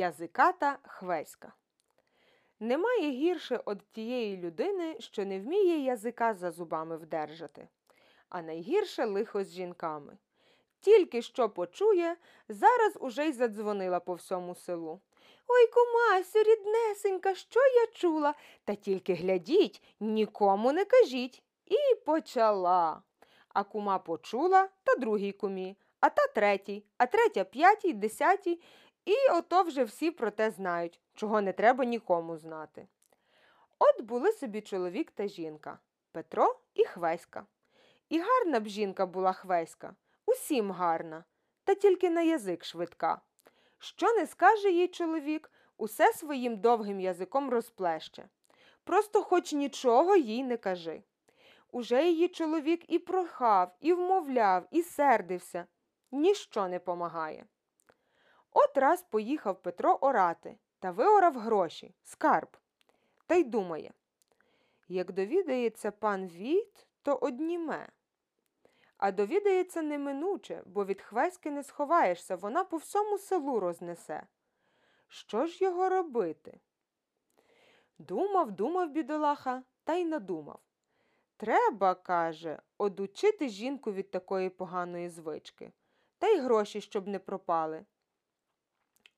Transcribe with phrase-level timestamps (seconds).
[0.00, 1.52] Язиката Хвеська.
[2.60, 7.68] Немає гірше од тієї людини, що не вміє язика за зубами вдержати,
[8.28, 10.18] а найгірше лихо з жінками.
[10.80, 12.16] Тільки що почує,
[12.48, 15.00] зараз уже й задзвонила по всьому селу.
[15.46, 21.42] Ой, кумасю, ріднесенька, що я чула, та тільки глядіть, нікому не кажіть.
[21.66, 23.02] І почала.
[23.48, 28.60] А кума почула та другій кумі, а та третій, а третя п'ятій, десятій,
[29.04, 32.88] і ото вже всі про те знають, чого не треба нікому знати.
[33.78, 35.78] От були собі чоловік та жінка
[36.12, 37.46] Петро і Хвеська.
[38.08, 39.94] І гарна б жінка була Хвеська,
[40.26, 41.24] усім гарна,
[41.64, 43.20] та тільки на язик швидка.
[43.78, 48.28] Що не скаже їй чоловік, усе своїм довгим язиком розплеще.
[48.84, 51.02] Просто хоч нічого їй не кажи.
[51.72, 55.66] Уже її чоловік і прохав, і вмовляв, і сердився.
[56.10, 57.44] Ніщо не помагає.
[58.52, 62.56] От раз поїхав Петро орати та виорав гроші, скарб.
[63.26, 63.92] Та й думає,
[64.88, 67.88] як довідається пан Віт, то одніме.
[68.96, 74.26] А довідається неминуче, бо від хвеськи не сховаєшся, вона по всьому селу рознесе.
[75.08, 76.60] Що ж його робити?
[77.98, 80.58] Думав, думав бідолаха, та й надумав.
[81.36, 85.72] Треба, каже, одучити жінку від такої поганої звички,
[86.18, 87.84] та й гроші, щоб не пропали.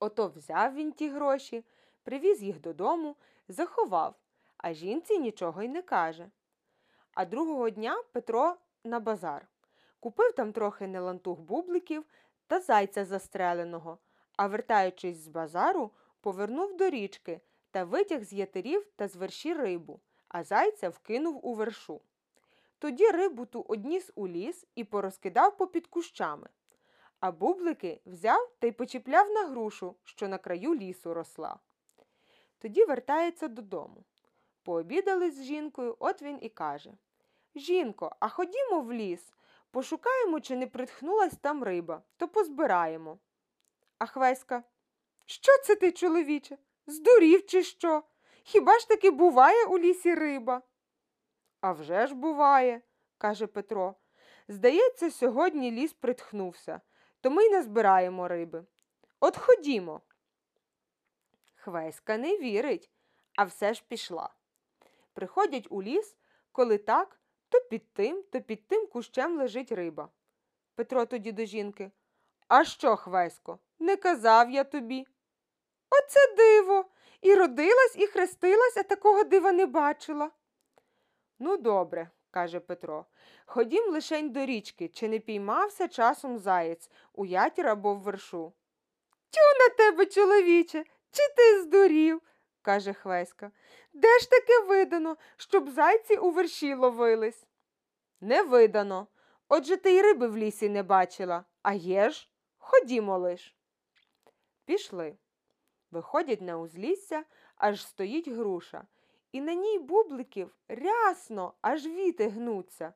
[0.00, 1.64] Ото взяв він ті гроші,
[2.02, 3.16] привіз їх додому,
[3.48, 4.14] заховав,
[4.56, 6.30] а жінці нічого й не каже.
[7.14, 9.48] А другого дня Петро на базар.
[10.00, 12.04] Купив там трохи нелантух бубликів
[12.46, 13.98] та зайця застреленого,
[14.36, 15.90] а вертаючись з базару,
[16.20, 17.40] повернув до річки
[17.70, 22.00] та витяг з ятерів та з верші рибу, а зайця вкинув у вершу.
[22.78, 26.48] Тоді рибу ту одніс у ліс і порозкидав попід кущами,
[27.20, 31.58] а бублики взяв та й почіпляв на грушу, що на краю лісу росла.
[32.58, 34.04] Тоді вертається додому.
[34.62, 36.92] Пообідали з жінкою, от він і каже
[37.54, 39.32] Жінко, а ходімо в ліс,
[39.70, 43.18] пошукаємо, чи не притхнулась там риба, то позбираємо.
[43.98, 44.62] А Хвеська,
[45.26, 46.58] що це ти, чоловіче?
[46.86, 48.02] Здурів, чи що?
[48.42, 50.62] Хіба ж таки буває у лісі риба?
[51.60, 52.82] «А вже ж буває,
[53.18, 53.94] каже Петро.
[54.48, 56.80] Здається, сьогодні ліс притхнувся,
[57.20, 58.64] то ми й не збираємо риби.
[59.20, 60.00] От ходімо.
[61.54, 62.90] Хвеська не вірить,
[63.36, 64.30] а все ж пішла.
[65.12, 66.16] Приходять у ліс,
[66.52, 70.08] коли так, то під тим, то під тим кущем лежить риба.
[70.74, 71.90] Петро тоді до жінки.
[72.48, 75.06] А що, Хвесько, не казав я тобі?
[75.90, 76.84] Оце диво.
[77.20, 80.30] І родилась, і хрестилась, а такого дива не бачила.
[81.38, 83.06] Ну, добре, каже Петро.
[83.46, 88.52] Ходім лишень до річки, чи не піймався часом заєць у ятір або в вершу.
[89.30, 92.22] Тю на тебе, чоловіче, чи ти здурів?
[92.62, 93.50] каже Хвеська.
[93.92, 97.46] Де ж таке видано, щоб зайці у верші ловились?
[98.20, 99.06] Не видано.
[99.48, 102.28] Отже ти й риби в лісі не бачила, а є ж?
[102.58, 103.56] Ходімо лиш.
[104.64, 105.16] Пішли.
[105.90, 107.24] Виходять на узлісся,
[107.56, 108.84] аж стоїть груша,
[109.32, 112.92] і на ній бубликів рясно, аж віти гнуться.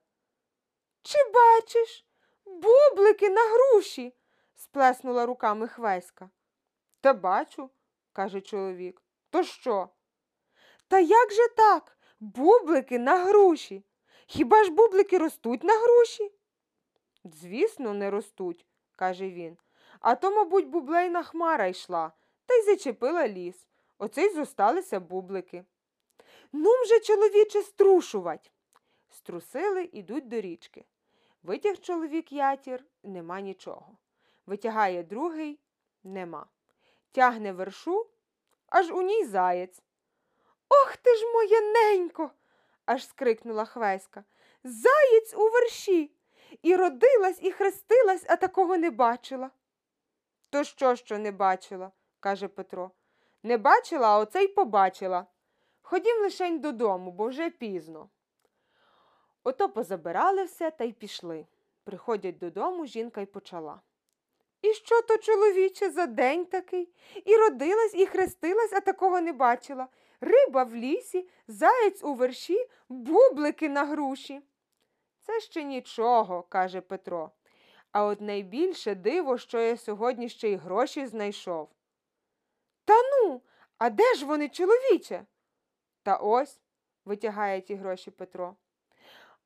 [1.03, 2.07] Чи бачиш?
[2.47, 4.17] Бублики на груші?
[4.55, 6.31] сплеснула руками Хвеська.
[7.01, 7.71] Та бачу,
[8.13, 9.03] каже чоловік.
[9.31, 9.89] То що?
[10.89, 11.99] Та як же так?
[12.21, 13.85] Бублики на груші.
[14.27, 16.33] Хіба ж бублики ростуть на груші?
[17.25, 18.67] Звісно, не ростуть,
[18.97, 19.59] каже він.
[20.01, 22.13] А то, мабуть, бублейна хмара йшла
[22.47, 23.69] та й зачепила ліс.
[23.99, 25.65] Оце й зосталися бублики.
[26.57, 28.53] Нум же, чоловіче, струшувать.
[29.11, 30.85] Струсили, ідуть до річки.
[31.43, 33.99] Витяг чоловік ятір, нема нічого.
[34.47, 35.61] Витягає другий
[36.05, 36.47] нема.
[37.13, 38.07] Тягне вершу,
[38.67, 39.83] аж у ній заєць.
[40.69, 42.31] Ох ти ж моє ненько,
[42.85, 44.25] аж скрикнула Хвеська.
[44.65, 46.11] Заєць у верші.
[46.63, 49.51] І родилась, і хрестилась, а такого не бачила.
[50.51, 51.93] То що, що не бачила?
[52.21, 52.91] каже Петро.
[53.43, 55.27] Не бачила, а оце й побачила.
[55.87, 58.09] Ходім лишень додому, бо вже пізно.
[59.43, 61.47] Ото позабирали все та й пішли.
[61.85, 63.81] Приходять додому, жінка й почала.
[64.63, 66.95] І що то, чоловіче, за день такий?
[67.25, 69.89] І родилась, і хрестилась, а такого не бачила.
[70.21, 74.43] Риба в лісі, заєць у верші, бублики на груші.
[75.21, 77.31] Це ще нічого, каже Петро.
[77.93, 81.69] А от найбільше диво, що я сьогодні ще й гроші знайшов.
[82.85, 83.43] Та ну,
[83.79, 85.27] а де ж вони, чоловіче?
[86.05, 86.61] Та ось,
[87.05, 88.57] витягає ті гроші Петро.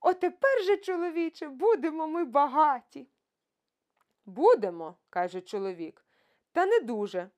[0.00, 3.08] Отепер же, чоловіче, будемо ми багаті.
[4.25, 6.06] Будемо, каже чоловік,
[6.52, 7.31] та не дуже,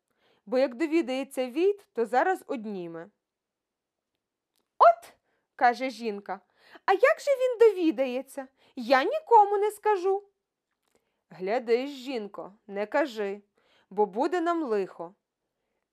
[0.46, 3.10] бо як довідається Війт, то зараз одніме.
[4.78, 5.12] От,
[5.56, 6.40] каже жінка,
[6.86, 8.48] а як же він довідається?
[8.76, 10.24] Я нікому не скажу.
[11.30, 13.42] Гляди жінко, не кажи,
[13.90, 15.14] бо буде нам лихо.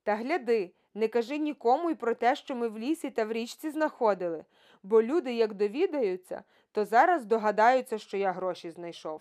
[0.02, 3.70] Та гляди, не кажи нікому й про те, що ми в лісі та в річці
[3.70, 4.44] знаходили,
[4.82, 6.42] бо люди, як довідаються,
[6.72, 9.20] то зараз догадаються, що я гроші знайшов.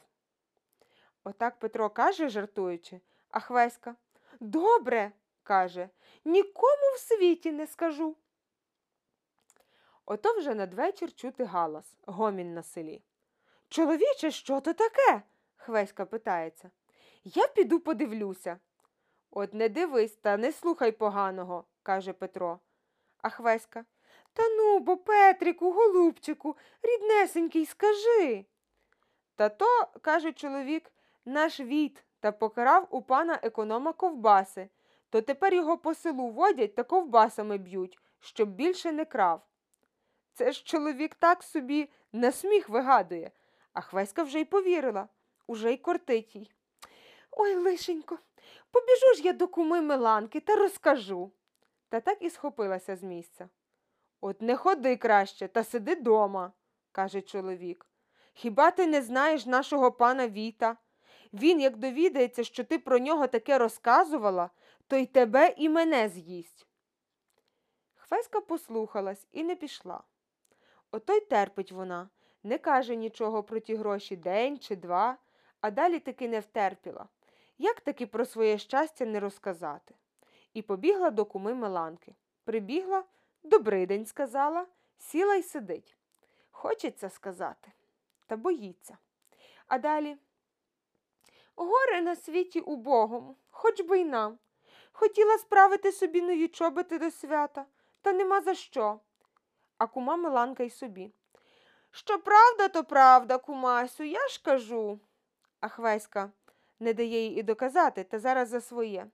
[1.23, 2.99] Отак Петро каже, жартуючи,
[3.29, 3.95] а Хвеська
[4.39, 5.11] Добре,
[5.43, 5.89] каже,
[6.25, 8.15] нікому в світі не скажу.
[10.05, 13.01] Ото вже надвечір чути галас, гомін на селі.
[13.69, 15.21] Чоловіче, що то таке?
[15.55, 16.71] Хвеська питається.
[17.23, 18.59] Я піду подивлюся.
[19.31, 22.59] От не дивись та не слухай поганого, каже Петро.
[23.21, 23.85] А Хвеська
[24.33, 28.45] Та ну, бо Петрику, голубчику, ріднесенький, скажи.
[29.35, 30.91] Та то, каже чоловік,
[31.25, 34.69] наш віт та покарав у пана економа ковбаси,
[35.09, 39.41] то тепер його по селу водять та ковбасами б'ють, щоб більше не крав.
[40.33, 43.31] Це ж чоловік так собі на сміх вигадує,
[43.73, 45.07] а Хвеська вже й повірила,
[45.47, 46.51] уже й кортить їй.
[47.31, 48.19] Ой, лишенько,
[48.71, 51.31] побіжу ж я до куми Миланки та розкажу.
[51.89, 53.49] Та так і схопилася з місця.
[54.21, 56.51] От не ходи краще, та сиди дома,
[56.91, 57.85] каже чоловік.
[58.33, 60.77] Хіба ти не знаєш нашого пана Віта?
[61.33, 64.49] Він, як довідається, що ти про нього таке розказувала,
[64.87, 66.67] то й тебе і мене з'їсть.
[67.95, 70.03] Хвеська послухалась і не пішла.
[70.91, 72.09] Ото й терпить вона,
[72.43, 75.17] не каже нічого про ті гроші день чи два,
[75.61, 77.07] а далі таки не втерпіла.
[77.57, 79.95] Як таки про своє щастя не розказати?
[80.53, 82.15] І побігла до куми Меланки.
[82.43, 83.03] Прибігла,
[83.43, 84.67] добрий день сказала,
[84.97, 85.97] сіла й сидить.
[86.51, 87.71] Хочеться сказати,
[88.25, 88.97] та боїться.
[89.67, 90.17] А далі
[91.55, 94.39] горе на світі убогому, хоч би й нам.
[94.91, 97.65] Хотіла справити собі нові чоботи до свята,
[98.01, 98.99] та нема за що.
[99.77, 101.11] А кума Миланка й собі.
[101.91, 104.99] Що правда, то правда, кумасю, я ж кажу.
[105.59, 106.31] А Хвеська
[106.79, 109.07] не дає їй і доказати, та зараз за своє.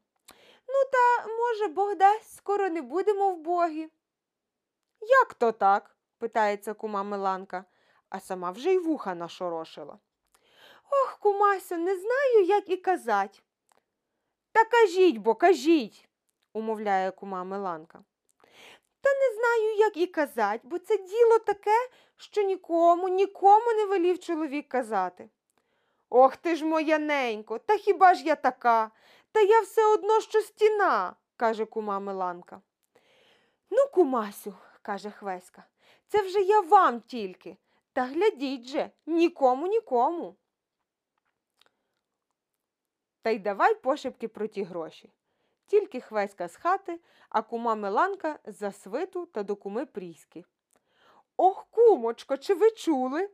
[0.67, 3.89] Ну, та, може, Бог дасть, скоро не будемо в богі.
[5.01, 5.95] Як то так?
[6.17, 7.65] питається кума Миланка,
[8.09, 9.99] а сама вже й вуха нашорошила.
[10.91, 13.43] Ох, кумасю, не знаю, як і казать.
[14.51, 16.09] Та кажіть бо, кажіть,
[16.53, 18.03] умовляє кума Миланка.
[19.01, 24.19] Та не знаю, як і казать, бо це діло таке, що нікому, нікому не велів
[24.19, 25.29] чоловік казати.
[26.15, 28.91] Ох ти ж моя ненько, та хіба ж я така?
[29.31, 32.61] Та я все одно, що стіна, каже кума Миланка.
[33.69, 35.63] Ну, кумасю, каже Хвеська,
[36.07, 37.57] це вже я вам тільки.
[37.93, 40.35] Та глядіть же, нікому, нікому.
[43.21, 45.11] Та й давай пошепки про ті гроші.
[45.65, 46.99] Тільки Хвеська з хати,
[47.29, 50.43] а кума Миланка за свиту та до куми Пріськи.
[51.37, 53.29] Ох, кумочко, чи ви чули?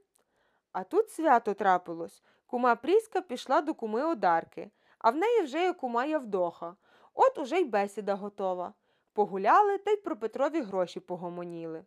[0.72, 2.24] А тут свято трапилось.
[2.50, 6.76] Кума Пріська пішла до куми Одарки, а в неї вже є кума Явдоха.
[7.14, 8.74] От уже й бесіда готова.
[9.14, 11.86] Погуляли та й про Петрові гроші погомоніли.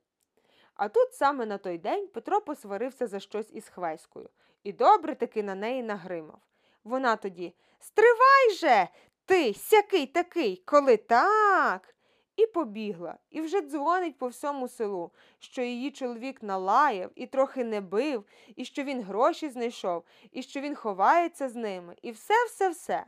[0.75, 4.29] А тут саме на той день Петро посварився за щось із Хвеською
[4.63, 6.41] і добре таки на неї нагримав.
[6.85, 8.89] Вона тоді Стривай же,
[9.25, 11.95] ти, сякий такий, коли так.
[12.43, 17.81] І побігла, і вже дзвонить по всьому селу, що її чоловік налаяв і трохи не
[17.81, 18.25] бив,
[18.57, 23.05] і що він гроші знайшов, і що він ховається з ними, і все, все, все.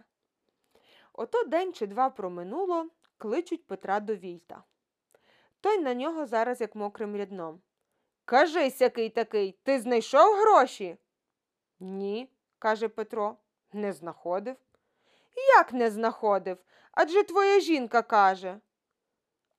[1.12, 2.88] Ото день чи два проминуло,
[3.19, 4.64] кличуть Петра до Війта.
[5.61, 7.61] Той на нього зараз як мокрим рядном.
[8.25, 10.97] Кажись, який такий, ти знайшов гроші?
[11.81, 13.37] Ні, каже Петро,
[13.73, 14.57] не знаходив.
[15.59, 16.59] Як не знаходив?
[16.93, 18.61] Адже твоя жінка каже.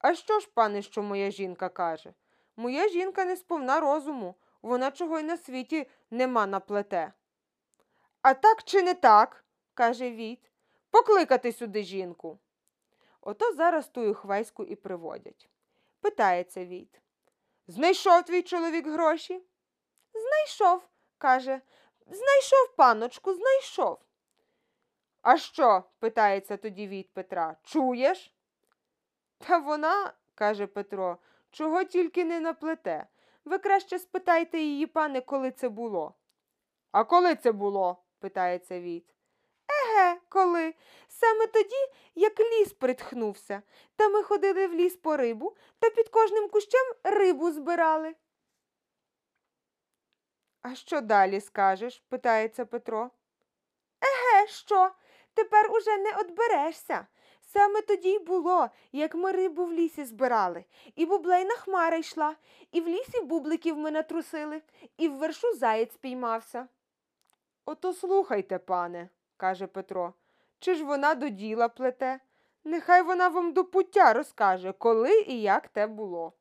[0.06, 2.14] А що ж, пане, що моя жінка каже?
[2.56, 7.14] Моя жінка не сповна розуму, вона чого й на світі нема на плете.
[8.22, 9.46] А так чи не так?
[9.74, 10.52] каже Віт.
[10.90, 12.40] Покликати сюди жінку.
[13.22, 15.50] Ото зараз тую хвеську і приводять.
[16.02, 17.02] Питається Віт.
[17.68, 19.44] Знайшов твій чоловік гроші?
[20.14, 21.62] Знайшов, каже.
[22.08, 24.00] Знайшов, паночку, знайшов.
[25.22, 25.84] А що?
[26.00, 27.56] питається тоді від Петра.
[27.64, 28.35] Чуєш?
[29.38, 31.18] Та вона, каже Петро,
[31.52, 33.08] чого тільки не наплете.
[33.46, 36.14] Ви краще спитайте її, пане, коли це було.
[36.92, 38.04] А коли це було?
[38.20, 39.16] питається Віт.
[39.68, 40.74] Еге, коли?
[41.08, 43.62] Саме тоді, як ліс притхнувся,
[43.96, 48.16] та ми ходили в ліс по рибу та під кожним кущем рибу збирали.
[50.62, 52.04] А що далі скажеш?
[52.10, 53.12] питається Петро.
[54.02, 54.92] Еге, що?
[55.34, 57.08] Тепер уже не одберешся.
[57.56, 62.36] Саме тоді й було, як ми рибу в лісі збирали, і бублейна хмара йшла,
[62.72, 64.62] і в лісі бубликів ми натрусили,
[64.98, 66.68] і в вершу заєць піймався.
[67.66, 70.14] Ото слухайте, пане, каже Петро,
[70.60, 72.20] чи ж вона до діла плете?
[72.64, 76.34] Нехай вона вам до пуття розкаже, коли і як те було.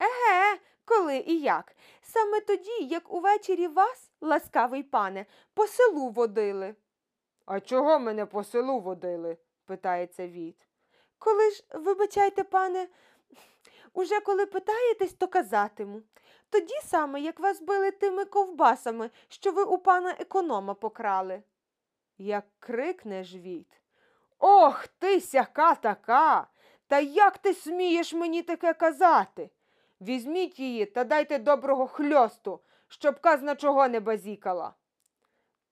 [0.00, 1.76] Еге, коли і як?
[2.02, 6.74] Саме тоді, як увечері вас, ласкавий пане, по селу водили.
[7.46, 9.36] А чого мене по селу водили?
[9.64, 10.66] питається Віт.
[11.18, 12.88] Коли ж, вибачайте, пане,
[13.92, 16.02] уже коли питаєтесь, то казатиму.
[16.50, 21.42] Тоді саме, як вас били тими ковбасами, що ви у пана економа покрали.
[22.18, 23.80] Як крикне Віт.
[24.38, 26.46] Ох ти сяка така.
[26.86, 29.50] Та як ти смієш мені таке казати?
[30.00, 34.74] Візьміть її та дайте доброго хльосту, щоб казна чого не базікала.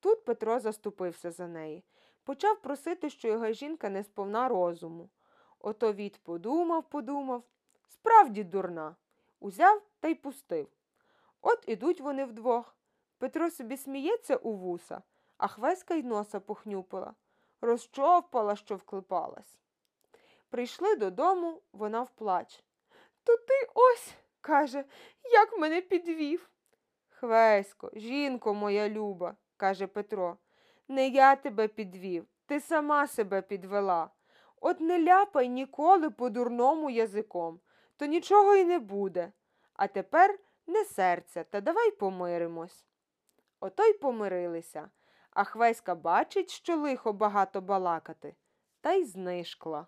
[0.05, 1.85] Тут Петро заступився за неї,
[2.25, 5.09] почав просити, що його жінка не сповна розуму.
[5.59, 7.43] Ото Віт подумав, подумав,
[7.89, 8.97] справді дурна,
[9.41, 10.69] узяв та й пустив.
[11.41, 12.77] От ідуть вони вдвох.
[13.19, 15.03] Петро собі сміється у вуса,
[15.37, 17.15] а Хвеська й носа похнюпила,
[17.61, 19.59] розчовпала, що вклипалась.
[20.51, 22.65] Прийшли додому, вона вплач.
[23.23, 24.85] То ти ось, каже,
[25.33, 26.51] як мене підвів.
[27.09, 30.37] Хвесько, жінко моя люба, каже Петро,
[30.89, 34.11] не я тебе підвів, ти сама себе підвела.
[34.61, 37.61] От не ляпай ніколи по дурному язиком,
[37.97, 39.33] то нічого й не буде.
[39.75, 42.87] А тепер не серця, та давай помиримось.
[43.61, 44.91] Ото й помирилися,
[45.31, 48.35] а Хвеська бачить, що лихо багато балакати,
[48.81, 49.87] та й знишкла.